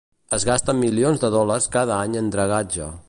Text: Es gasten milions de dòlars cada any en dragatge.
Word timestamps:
Es 0.37 0.45
gasten 0.49 0.79
milions 0.83 1.21
de 1.25 1.31
dòlars 1.35 1.69
cada 1.77 1.99
any 2.07 2.17
en 2.23 2.33
dragatge. 2.39 2.91